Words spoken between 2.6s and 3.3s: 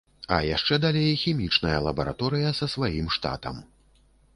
са сваім